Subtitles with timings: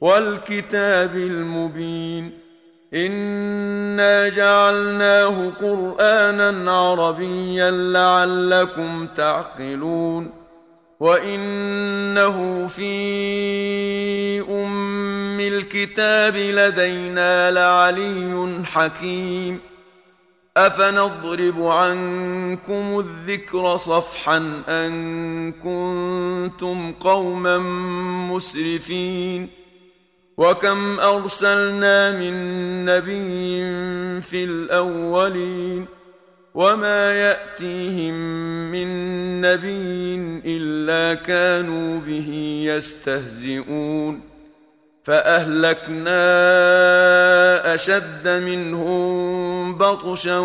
[0.00, 2.32] والكتاب المبين
[2.94, 10.30] إنا جعلناه قرآنا عربيا لعلكم تعقلون
[11.00, 19.60] وإنه في أم الكتاب لدينا لعلي حكيم
[20.56, 27.58] أفنضرب عنكم الذكر صفحا أن كنتم قوما
[28.28, 29.59] مسرفين
[30.40, 32.34] وكم ارسلنا من
[32.84, 33.60] نبي
[34.20, 35.86] في الاولين
[36.54, 38.14] وما ياتيهم
[38.72, 38.88] من
[39.40, 44.20] نبي الا كانوا به يستهزئون
[45.04, 46.14] فاهلكنا
[47.74, 50.38] اشد منهم بطشا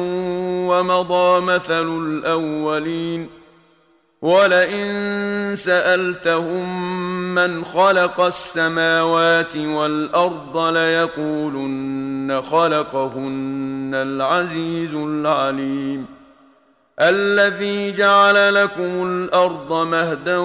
[0.69, 3.29] ومضى مثل الاولين
[4.25, 6.65] ولئن سألتهم
[7.35, 16.05] من خلق السماوات والأرض ليقولن خلقهن العزيز العليم.
[17.01, 20.37] الذي جعل لكم الأرض مهدا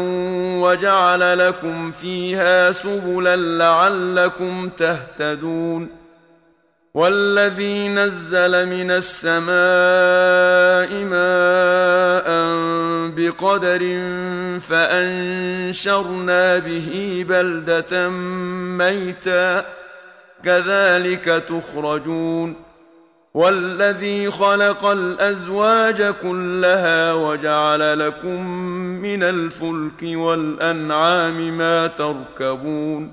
[0.62, 6.00] وجعل لكم فيها سبلا لعلكم تهتدون.
[6.94, 9.50] والذي نزل من السماء
[11.04, 12.30] ماء
[13.16, 13.78] بقدر
[14.60, 18.08] فأنشرنا به بلدة
[18.78, 19.66] ميتا
[20.44, 22.70] كذلك تخرجون
[23.34, 28.46] والذي خلق الأزواج كلها وجعل لكم
[29.02, 33.12] من الفلك والأنعام ما تركبون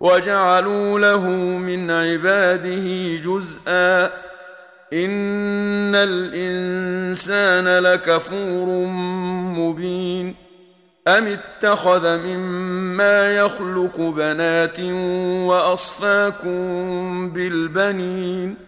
[0.00, 1.28] وجعلوا له
[1.58, 4.04] من عباده جزءا.
[4.92, 8.66] ان الانسان لكفور
[9.58, 10.34] مبين.
[11.08, 14.80] ام اتخذ مما يخلق بنات
[15.48, 16.58] واصفاكم
[17.30, 18.67] بالبنين.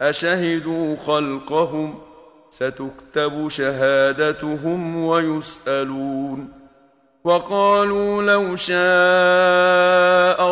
[0.00, 1.98] أشهدوا خلقهم؟
[2.50, 6.52] ستكتب شهادتهم ويسألون.
[7.24, 8.78] وقالوا لو شاء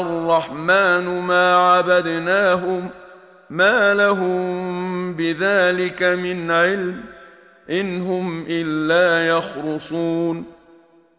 [0.02, 2.88] الرحمن ما عبدناهم
[3.50, 7.00] ما لهم بذلك من علم
[7.70, 10.56] إن هم إلا يخرصون.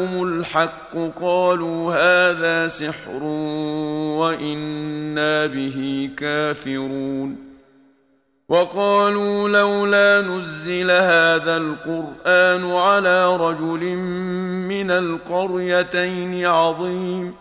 [0.00, 3.22] الحق قالوا هذا سحر
[4.18, 7.50] وإنا به كافرون
[8.48, 13.96] وقالوا لولا نزل هذا القرآن على رجل
[14.68, 17.34] من القريتين عظيم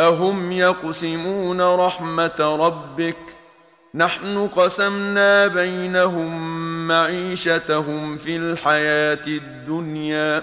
[0.00, 3.16] أهم يقسمون رحمة ربك
[3.94, 10.42] نحن قسمنا بينهم معيشتهم في الحياة الدنيا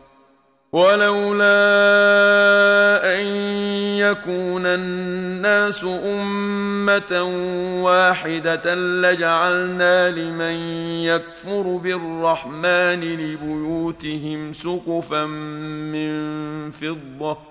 [0.71, 1.51] ولولا
[3.19, 3.25] أن
[3.97, 7.23] يكون الناس أمة
[7.83, 10.55] واحدة لجعلنا لمن
[11.03, 17.50] يكفر بالرحمن لبيوتهم سقفا من فضة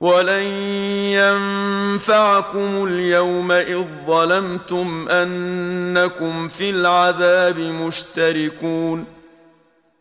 [0.00, 0.42] ولن
[1.94, 9.04] ينفعكم اليوم اذ ظلمتم انكم في العذاب مشتركون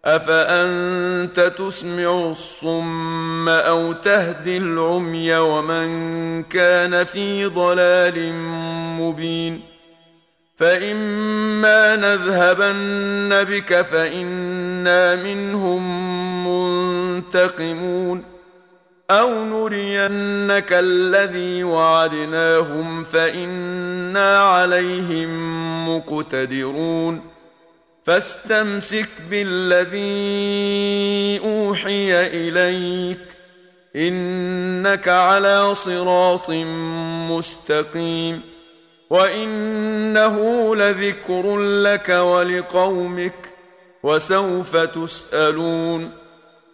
[0.06, 8.34] افانت تسمع الصم أو تهدي العمي ومن كان في ضلال
[9.00, 9.62] مبين
[10.58, 15.84] فاما نذهبن بك فانا منهم
[16.48, 18.33] منتقمون
[19.14, 25.30] أو نرينك الذي وعدناهم فانا عليهم
[25.90, 27.22] مقتدرون
[28.06, 30.00] فاستمسك بالذي
[31.40, 33.38] اوحي اليك
[33.96, 36.50] انك على صراط
[37.30, 38.42] مستقيم
[39.10, 43.54] وانه لذكر لك ولقومك
[44.04, 46.23] وسوف تسالون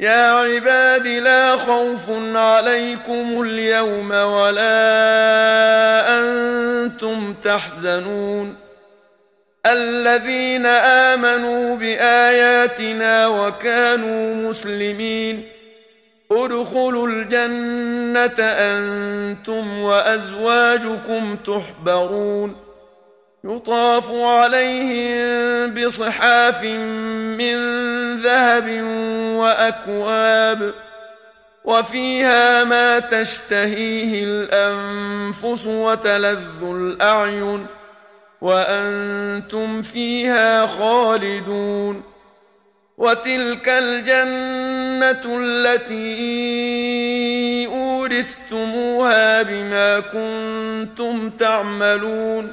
[0.00, 4.70] يا عباد لا خوف عليكم اليوم ولا
[6.20, 8.56] أنتم تحزنون.
[9.66, 15.48] الذين آمنوا بآياتنا وكانوا مسلمين.
[16.32, 22.67] ادخلوا الجنة أنتم وأزواجكم تحبرون.
[23.44, 27.56] يطاف عليهم بصحاف من
[28.20, 28.82] ذهب
[29.36, 30.74] وأكواب
[31.64, 37.66] وفيها ما تشتهيه الأنفس وتلذ الأعين
[38.40, 42.02] وأنتم فيها خالدون
[42.98, 46.06] وتلك الجنة التي
[47.66, 52.52] أورثتموها بما كنتم تعملون